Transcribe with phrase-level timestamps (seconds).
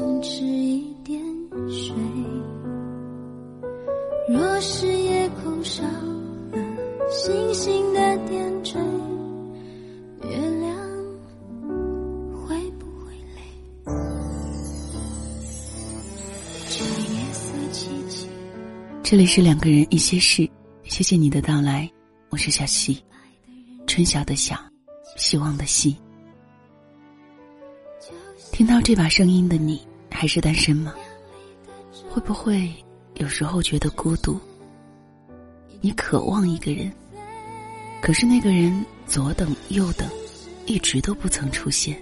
[0.00, 1.22] 想吃一点
[1.68, 1.94] 水。
[4.30, 8.78] 若是夜空少了星星的点缀，
[10.22, 10.74] 月亮
[12.32, 13.42] 会不会累？
[16.70, 18.26] 这夜色凄清。
[19.02, 20.48] 这里是两个人一些事，
[20.84, 21.86] 谢谢你的到来，
[22.30, 22.98] 我是小溪，
[23.86, 24.56] 春晓的晓，
[25.18, 25.94] 希望的希。
[28.50, 29.80] 听到这把声音的你，
[30.20, 30.94] 还是单身吗？
[32.10, 32.70] 会不会
[33.14, 34.38] 有时候觉得孤独？
[35.80, 36.92] 你渴望一个人，
[38.02, 40.06] 可是那个人左等右等，
[40.66, 41.98] 一直都不曾出现。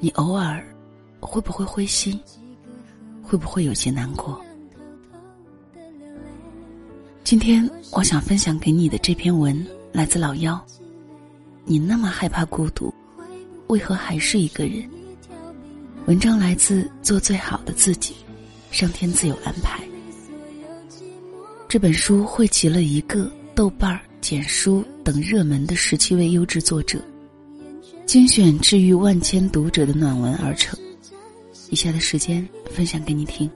[0.00, 0.66] 你偶尔
[1.20, 2.18] 会不会灰心？
[3.22, 4.40] 会不会有些难过？
[7.24, 10.58] 今天我想分享给你的这篇文来自老幺。
[11.66, 12.90] 你那么害怕孤独，
[13.66, 14.88] 为何还是一个人？
[16.08, 18.14] 文章来自做最好的自己，
[18.70, 19.78] 上天自有安排。
[21.68, 26.98] 这本书汇集了一个豆瓣儿、简书等热门的十七位优质作者，
[28.06, 30.78] 精选治愈万千读者的暖文而成。
[31.68, 33.46] 以下的时间分享给你听。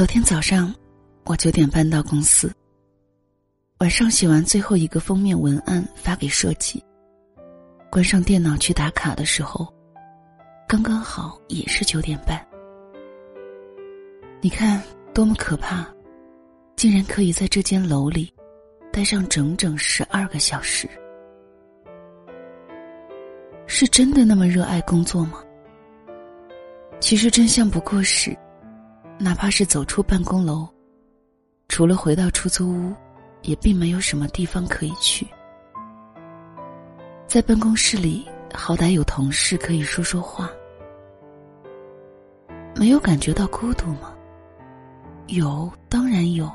[0.00, 0.74] 昨天早上，
[1.26, 2.50] 我九点半到公司。
[3.80, 6.82] 晚上写完最后一个封面文案发给设计，
[7.90, 9.70] 关上电脑去打卡的时候，
[10.66, 12.42] 刚刚好也是九点半。
[14.40, 15.86] 你看多么可怕，
[16.76, 18.32] 竟然可以在这间楼里
[18.90, 20.88] 待上整整十二个小时。
[23.66, 25.44] 是真的那么热爱工作吗？
[27.00, 28.34] 其实真相不过是。
[29.22, 30.66] 哪怕是走出办公楼，
[31.68, 32.94] 除了回到出租屋，
[33.42, 35.26] 也并没有什么地方可以去。
[37.26, 40.50] 在办公室里，好歹有同事可以说说话，
[42.74, 44.14] 没有感觉到孤独吗？
[45.26, 46.50] 有，当然有。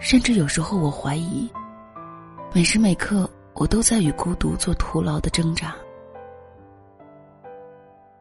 [0.00, 1.46] 甚至有时候我怀疑，
[2.54, 5.76] 每时每刻我都在与孤独做徒劳的挣扎。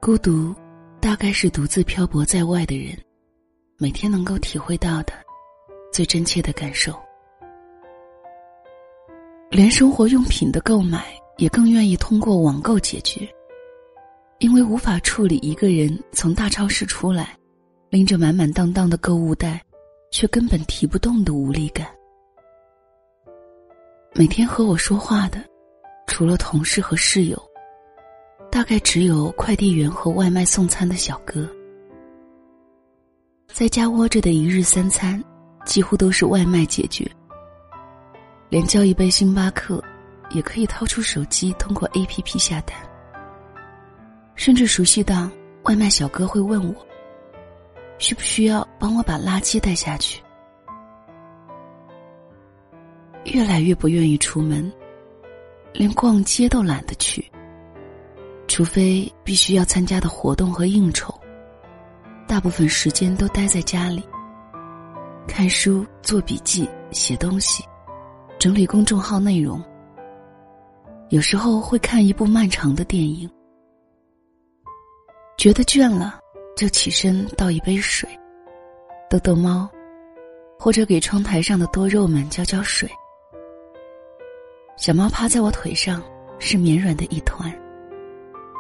[0.01, 0.53] 孤独，
[0.99, 2.97] 大概是独自漂泊在外的人。
[3.77, 5.13] 每天能够体会到的
[5.91, 6.93] 最真切的感受，
[9.49, 11.07] 连生活用品的购买
[11.37, 13.27] 也更愿意通过网购解决，
[14.39, 17.37] 因为无法处理一个人从大超市出来，
[17.89, 19.61] 拎着满满当当的购物袋，
[20.11, 21.87] 却根本提不动的无力感。
[24.13, 25.43] 每天和我说话的，
[26.07, 27.41] 除了同事和室友，
[28.51, 31.49] 大概只有快递员和外卖送餐的小哥。
[33.53, 35.23] 在家窝着的一日三餐，
[35.63, 37.07] 几乎都是外卖解决。
[38.49, 39.79] 连叫一杯星巴克，
[40.31, 42.75] 也可以掏出手机通过 A P P 下单。
[44.33, 45.29] 甚至熟悉到
[45.65, 46.83] 外卖小哥会问我，
[47.99, 50.19] 需不需要帮我把垃圾带下去。
[53.25, 54.73] 越来越不愿意出门，
[55.73, 57.23] 连逛街都懒得去，
[58.47, 61.12] 除非必须要参加的活动和应酬。
[62.33, 64.03] 大部分时间都待在家里，
[65.27, 67.63] 看书、做笔记、写东西、
[68.39, 69.63] 整理公众号内容。
[71.09, 73.29] 有时候会看一部漫长的电影，
[75.37, 76.19] 觉得倦了，
[76.57, 78.09] 就起身倒一杯水，
[79.11, 79.69] 逗逗猫，
[80.57, 82.89] 或者给窗台上的多肉们浇浇水。
[84.75, 86.01] 小猫趴在我腿上，
[86.39, 87.53] 是绵软的一团，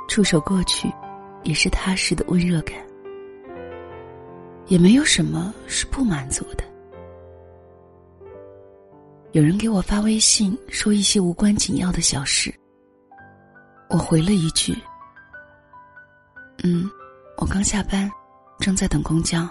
[0.07, 0.93] 触手过去，
[1.41, 2.75] 也是踏实的温热感。
[4.67, 6.63] 也没有什么是不满足的。
[9.31, 12.53] 有人给我发微信说一些无关紧要的小事，
[13.89, 14.77] 我回了一句
[16.63, 16.89] ：“嗯，
[17.37, 18.09] 我刚下班，
[18.59, 19.47] 正在等公交。”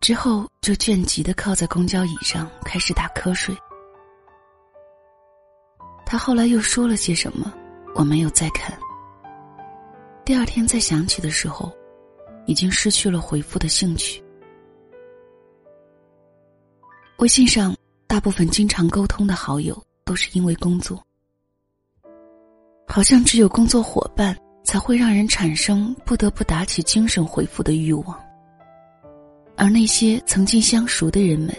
[0.00, 3.56] 之后就倦极的靠在公交椅上开始打瞌睡。
[6.04, 7.52] 他后来又说了些什么，
[7.94, 8.76] 我没有再看。
[10.24, 11.72] 第二天再想起的时候。
[12.46, 14.22] 已经失去了回复的兴趣。
[17.18, 17.74] 微信上
[18.06, 21.02] 大部分经常沟通的好友都是因为工作，
[22.86, 28.22] 好像只有工作伙伴才会让人产生不得不打起精神回复的欲望，
[29.56, 31.54] 而那些曾经相熟的人们，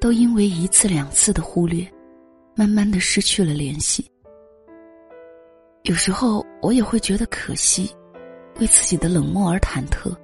[0.00, 1.86] 都因为一次两次的忽略，
[2.56, 4.04] 慢慢的失去了联系。
[5.84, 7.90] 有时候我也会觉得可惜，
[8.58, 10.14] 为自己的冷漠而忐忑。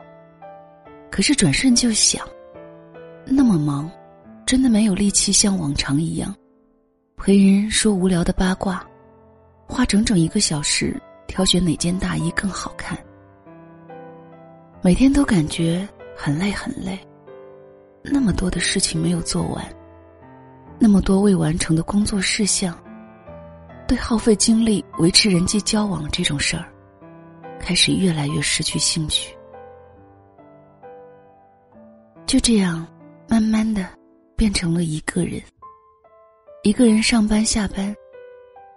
[1.11, 2.27] 可是转瞬就想，
[3.25, 3.91] 那么忙，
[4.47, 6.35] 真的没有力气像往常一样，
[7.17, 8.87] 陪人说无聊的八卦，
[9.67, 12.99] 花整整一个小时挑选哪件大衣更好看。
[14.81, 15.87] 每天都感觉
[16.17, 16.99] 很累很累，
[18.03, 19.65] 那么多的事情没有做完，
[20.79, 22.79] 那么多未完成的工作事项。
[23.89, 26.71] 对耗费精力维持人际交往这种事儿，
[27.61, 29.37] 开始越来越失去兴趣。
[32.27, 32.87] 就这样，
[33.29, 33.89] 慢慢的，
[34.37, 35.43] 变成了一个人。
[36.63, 37.95] 一个人上班下班，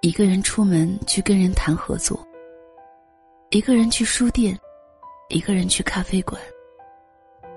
[0.02, 2.26] 一个人出门去跟人谈合作，
[3.50, 4.58] 一个人去书店，
[5.30, 6.40] 一个人去咖啡馆，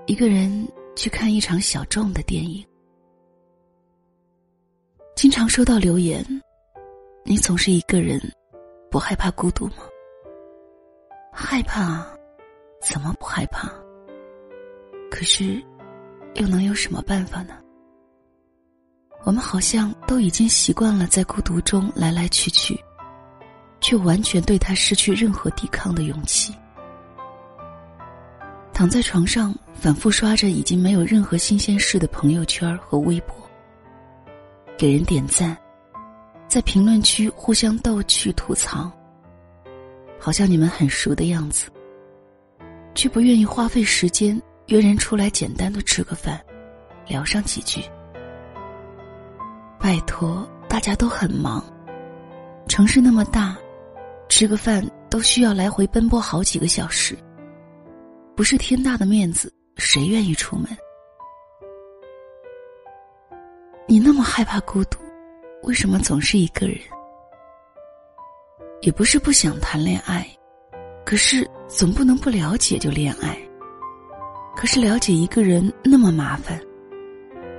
[0.05, 2.65] 一个人去看一场小众的电影。
[5.15, 6.25] 经常收到留言。
[7.27, 8.21] 你总是一个人，
[8.91, 9.77] 不害怕孤独吗？
[11.37, 12.01] 害怕，
[12.81, 13.69] 怎么不害怕？
[15.11, 15.61] 可是，
[16.35, 17.53] 又能有什么办法呢？
[19.25, 22.81] 我们好像都已经习惯了在孤独中来来去去，
[23.81, 26.55] 却完全对他失去任何抵抗的勇气。
[28.71, 33.35] 躺在床上，反复刷着已经没有任何新鲜事的朋友圈和微博，
[34.77, 35.55] 给人点赞。
[36.47, 38.89] 在评论区互相逗趣吐槽，
[40.19, 41.69] 好像你们很熟的样子，
[42.93, 46.39] 却不愿意花费时间约人出来简单的吃个饭，
[47.07, 47.81] 聊上几句。
[49.79, 51.63] 拜托，大家都很忙，
[52.67, 53.55] 城市那么大，
[54.27, 57.15] 吃个饭都需要来回奔波好几个小时，
[58.35, 60.65] 不是天大的面子，谁愿意出门？
[63.87, 64.97] 你那么害怕孤独。
[65.63, 66.77] 为什么总是一个人？
[68.85, 70.23] 也不是不想谈恋爱，
[71.03, 73.35] 可是总不能不了解就恋爱。
[74.55, 76.61] 可是了解一个人那么麻烦，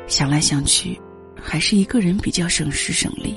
[0.06, 0.98] 想来想去，
[1.34, 3.36] 还是一个人比较省时省力。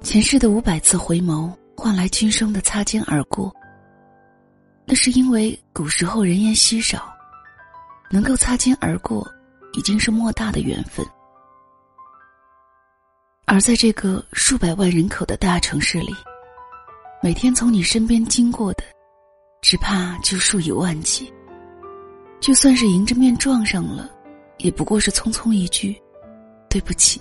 [0.00, 3.52] 前世的五百次回眸，换来今生的擦肩而过。
[4.84, 7.12] 那是因为古时候人烟稀少，
[8.12, 9.28] 能够擦肩而过，
[9.72, 11.04] 已经是莫大的缘分。
[13.52, 16.14] 而在这个数百万人口的大城市里，
[17.22, 18.82] 每天从你身边经过的，
[19.60, 21.30] 只怕就数以万计。
[22.40, 24.10] 就算是迎着面撞上了，
[24.56, 25.94] 也不过是匆匆一句
[26.70, 27.20] “对不起”，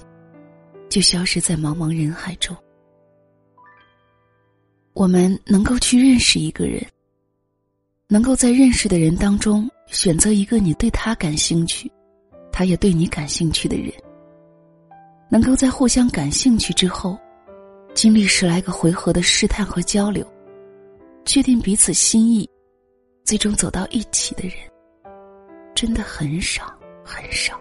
[0.87, 2.55] 就消失在茫茫人海中。
[4.93, 6.81] 我们能够去认识一个人，
[8.07, 11.91] 能够在认识的人当中选择一个你对他感兴趣，
[12.53, 13.91] 他也对你感兴趣的人。
[15.31, 17.17] 能够在互相感兴趣之后，
[17.93, 20.27] 经历十来个回合的试探和交流，
[21.23, 22.49] 确定彼此心意，
[23.23, 24.55] 最终走到一起的人，
[25.73, 27.57] 真的很少很少。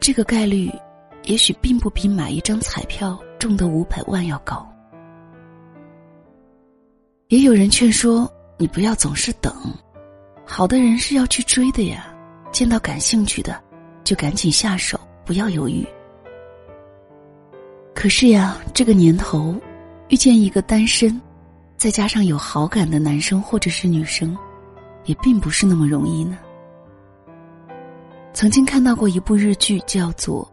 [0.00, 0.72] 这个概率，
[1.24, 4.66] 也许并不比买一张彩票中的五百万要高。
[7.28, 8.26] 也有人劝说
[8.56, 9.54] 你不要总是等，
[10.46, 12.10] 好的人是要去追的呀，
[12.50, 13.62] 见到感兴趣的，
[14.04, 15.86] 就赶紧下手，不要犹豫。
[17.94, 19.54] 可是呀，这个年头，
[20.08, 21.18] 遇见一个单身，
[21.76, 24.36] 再加上有好感的男生或者是女生，
[25.04, 26.36] 也并不是那么容易呢。
[28.34, 30.44] 曾经看到过一部日剧，叫做《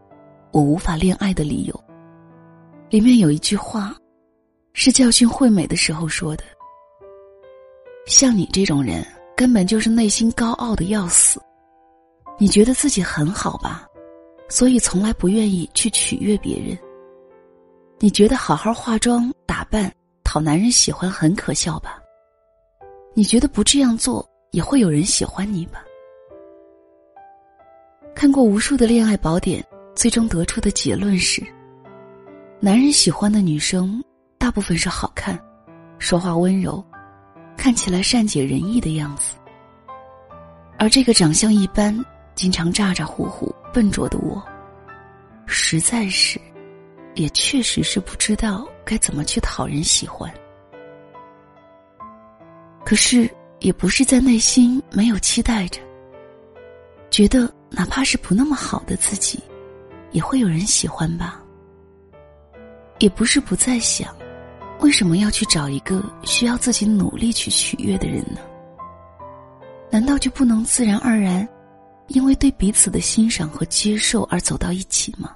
[0.52, 1.74] 我无法恋爱的理由》，
[2.90, 3.94] 里面有一句话，
[4.74, 6.44] 是教训惠美的时候说的
[8.06, 9.04] ：“像你这种人，
[9.36, 11.42] 根本就是内心高傲的要死，
[12.38, 13.86] 你觉得自己很好吧，
[14.48, 16.78] 所以从来不愿意去取悦别人。”
[18.04, 19.94] 你觉得好好化妆打扮
[20.24, 22.02] 讨男人喜欢很可笑吧？
[23.14, 25.84] 你觉得不这样做也会有人喜欢你吧？
[28.16, 29.64] 看过无数的恋爱宝典，
[29.96, 31.46] 最终得出的结论是：
[32.60, 34.04] 男人喜欢的女生
[34.40, 35.40] 大部分是好看、
[36.00, 36.84] 说话温柔、
[37.56, 39.36] 看起来善解人意的样子，
[40.80, 41.96] 而这个长相一般、
[42.34, 44.42] 经常咋咋呼呼、笨拙的我，
[45.46, 46.42] 实在是。
[47.16, 50.34] 也确实是不知道该怎么去讨人喜欢，
[52.86, 55.82] 可是也不是在内心没有期待着，
[57.10, 59.40] 觉得哪怕是不那么好的自己，
[60.12, 61.42] 也会有人喜欢吧。
[63.00, 64.16] 也不是不再想，
[64.80, 68.40] 为什么要去找一个需要自己努力去取悦的人呢？
[69.90, 71.48] 难道就不能自然而然，
[72.08, 75.36] 因为对彼此的欣赏和接受而走到一起吗？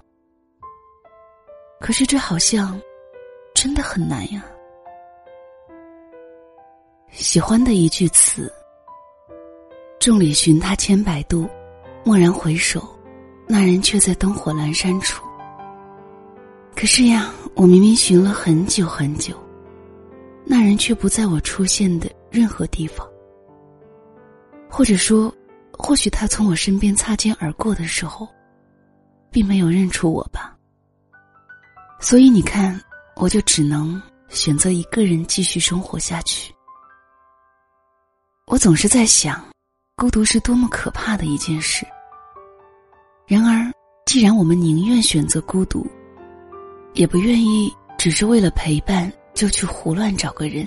[1.85, 2.81] 可是这好像，
[3.53, 4.43] 真的很难呀。
[7.11, 8.51] 喜欢的一句词
[10.01, 11.47] ：“众里寻他千百度，
[12.03, 12.83] 蓦然回首，
[13.45, 15.23] 那人却在灯火阑珊处。”
[16.75, 19.39] 可是呀，我明明寻了很久很久，
[20.43, 23.07] 那人却不在我出现的任何地方。
[24.67, 25.31] 或者说，
[25.71, 28.27] 或许他从我身边擦肩而过的时候，
[29.29, 30.54] 并没有认出我吧。
[32.07, 32.79] 所以你看，
[33.15, 36.53] 我就只能选择一个人继续生活下去。
[38.45, 39.43] 我总是在想，
[39.95, 41.83] 孤独是多么可怕的一件事。
[43.25, 43.73] 然而，
[44.05, 45.83] 既然我们宁愿选择孤独，
[46.93, 50.63] 也不愿意只是为了陪伴就去胡乱找个人。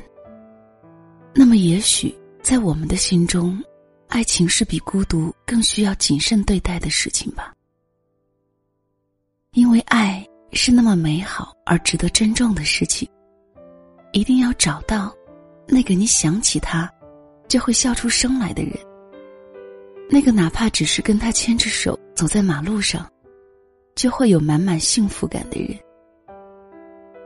[1.32, 3.62] 那么，也许在我们的心中，
[4.08, 7.54] 爱情是比孤独更需要谨慎对待的事情吧。
[9.52, 13.08] 因为爱是那么美好而值得珍重的事情，
[14.12, 15.14] 一定要找到
[15.66, 16.90] 那个你想起他
[17.46, 18.72] 就会笑出声来的人，
[20.10, 23.06] 那个哪怕只是跟他牵着手走在马路上，
[23.94, 25.78] 就会有满满幸福感的人。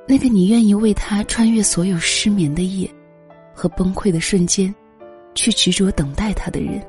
[0.08, 2.92] 那个你愿意为他穿越所有失眠的夜
[3.54, 4.74] 和崩溃的瞬间，
[5.34, 6.84] 去执着等待他的人，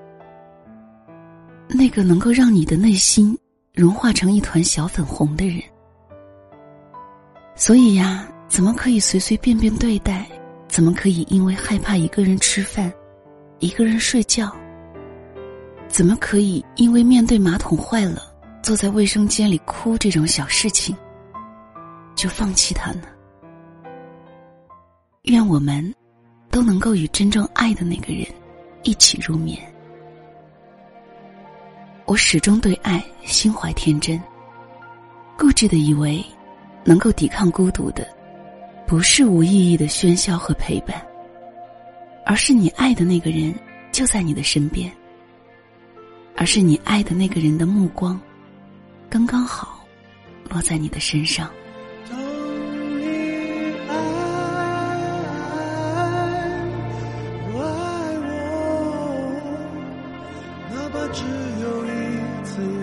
[1.69, 3.37] 那个能够让你的内心
[3.73, 5.61] 融化成一团小粉红的人。
[7.55, 10.27] 所以呀，怎么可以随随便便对待？
[10.67, 12.91] 怎么可以因为害怕一个人吃饭、
[13.59, 14.51] 一个人睡觉？
[15.87, 18.23] 怎么可以因为面对马桶坏了，
[18.63, 20.95] 坐在卫生间里哭这种小事情？
[22.15, 23.03] 就放弃他呢？
[25.23, 25.93] 愿我们
[26.49, 28.25] 都能够与真正爱的那个人
[28.81, 29.57] 一起入眠。
[32.05, 34.19] 我始终对爱心怀天真，
[35.37, 36.23] 固执的以为，
[36.83, 38.07] 能够抵抗孤独的，
[38.85, 41.01] 不是无意义的喧嚣和陪伴，
[42.25, 43.53] 而是你爱的那个人
[43.91, 44.91] 就在你的身边，
[46.35, 48.19] 而是你爱的那个人的目光，
[49.09, 49.85] 刚刚好
[50.49, 51.49] 落在你的身上。
[61.11, 61.21] 只
[61.61, 61.89] 有一
[62.43, 62.82] 次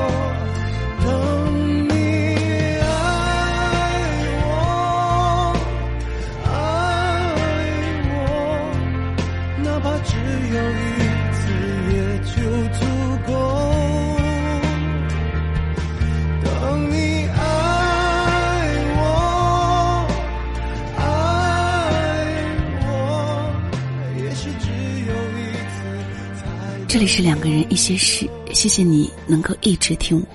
[26.91, 30.27] 这里是两个人一些事，谢谢你能够一直听我。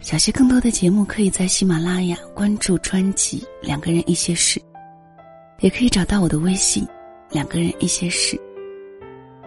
[0.00, 4.58] 小溪更多的节目可以在喜马拉雅关注专辑《两个人一些事》，
[5.60, 6.84] 也可以找到我的微信
[7.30, 8.36] “两个人一些事”。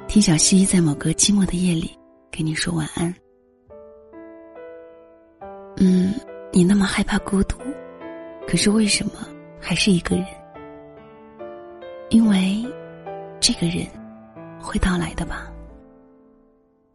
[0.07, 1.91] 听小溪在某个寂寞的夜里
[2.31, 3.13] 给你说晚安。
[5.75, 6.13] 嗯，
[6.53, 7.57] 你那么害怕孤独，
[8.47, 9.27] 可是为什么
[9.59, 10.25] 还是一个人？
[12.11, 12.65] 因为
[13.41, 13.85] 这个人
[14.61, 15.49] 会到来的吧。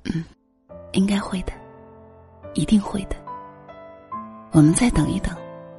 [0.05, 0.25] 嗯，
[0.93, 1.52] 应该会的，
[2.55, 3.17] 一定会的。
[4.52, 5.35] 我们再等一等，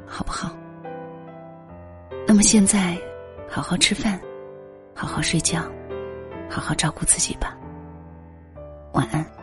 [0.05, 0.51] 好不好？
[2.27, 2.97] 那么现在，
[3.49, 4.19] 好好吃饭，
[4.93, 5.61] 好好睡觉，
[6.49, 7.57] 好好照顾自己吧。
[8.93, 9.38] 晚安。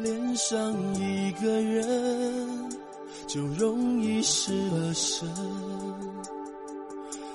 [0.00, 2.68] 恋上一个人，
[3.26, 5.28] 就容易失了神。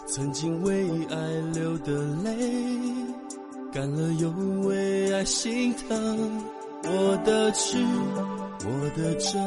[0.07, 1.15] 曾经为爱
[1.53, 1.91] 流的
[2.23, 2.31] 泪，
[3.71, 4.29] 干了又
[4.67, 6.43] 为爱心疼。
[6.83, 7.77] 我的痴，
[8.63, 9.41] 我的真，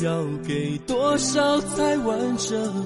[0.00, 2.84] 要给多少才完整？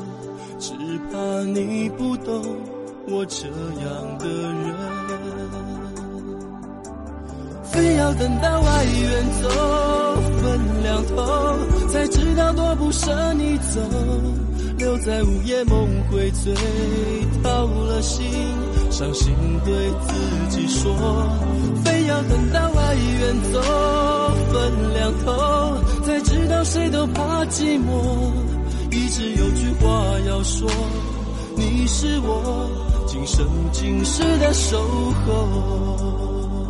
[0.58, 0.72] 只
[1.10, 2.44] 怕你不懂
[3.08, 5.21] 我这样的人。
[7.82, 9.48] 非要等到爱远走，
[10.40, 11.16] 分两头，
[11.88, 13.80] 才知道多不舍你走。
[14.78, 16.54] 留在午夜梦回醉，
[17.42, 18.24] 掏了心，
[18.88, 19.34] 伤心
[19.64, 19.74] 对
[20.06, 20.94] 自己说。
[21.84, 23.60] 非要等到爱远走，
[24.52, 28.30] 分两头，才知道谁都怕寂寞。
[28.92, 30.70] 一直有句话要说，
[31.56, 32.70] 你是我
[33.08, 34.78] 今生今世的守
[35.26, 36.61] 候。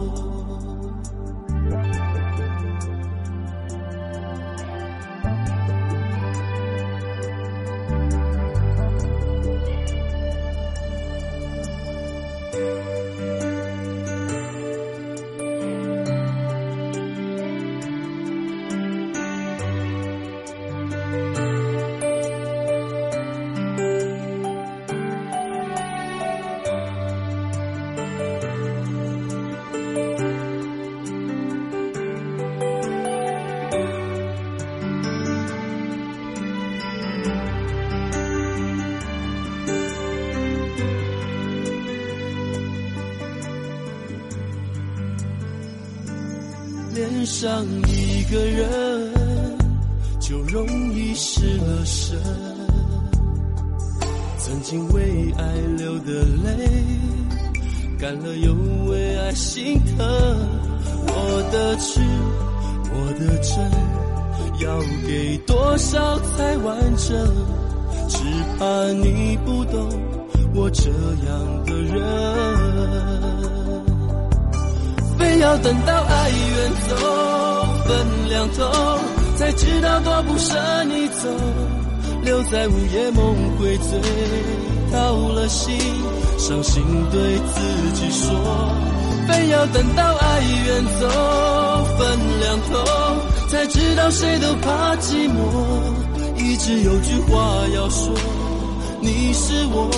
[47.43, 49.13] 上一个人，
[50.21, 52.17] 就容易失了神。
[54.39, 55.43] 曾经为爱
[55.77, 56.71] 流的泪，
[57.99, 58.55] 干了又
[58.89, 60.07] 为爱心疼。
[61.09, 62.01] 我的痴，
[62.95, 63.59] 我的真，
[64.65, 67.11] 要给多少才完整？
[68.09, 68.19] 只
[68.57, 69.91] 怕你不懂
[70.55, 70.91] 我这
[71.27, 73.62] 样的人。
[75.43, 76.95] 要等到爱远走，
[77.85, 78.65] 分两头，
[79.37, 81.29] 才知道多不舍你走。
[82.23, 84.01] 留在午夜梦回醉，
[84.93, 85.77] 掏了心，
[86.39, 88.31] 伤心对自己说。
[89.27, 91.09] 非要等到爱远走，
[91.99, 92.79] 分两头，
[93.49, 95.37] 才知道谁都怕寂寞。
[96.37, 98.15] 一直有句话要说，
[99.01, 99.91] 你是我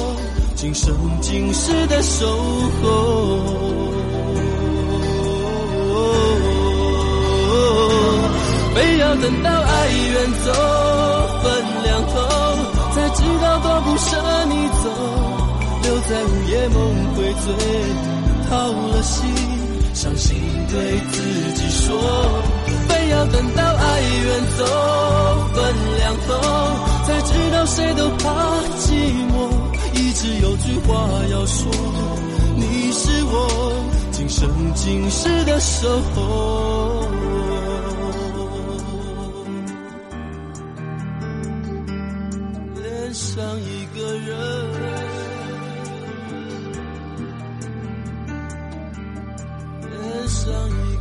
[0.57, 2.27] 今生今世的守
[2.83, 4.04] 候。
[9.21, 10.53] 等到爱远走，
[11.43, 11.45] 分
[11.85, 12.15] 两头，
[12.95, 14.85] 才知道多不舍你走。
[15.83, 16.77] 留在午夜梦
[17.15, 17.55] 回醉，
[18.49, 19.25] 掏了心，
[19.95, 20.37] 伤心
[20.71, 21.17] 对自
[21.55, 21.85] 己说。
[22.89, 24.65] 非要等到爱远走，
[25.55, 25.63] 分
[25.99, 26.29] 两头，
[27.07, 28.25] 才知道谁都怕
[28.81, 28.93] 寂
[29.31, 29.35] 寞。
[29.95, 31.71] 一直有句话要说，
[32.57, 33.73] 你是我
[34.11, 37.34] 今生今世的守候。
[44.27, 44.65] 人。
[50.47, 50.94] 的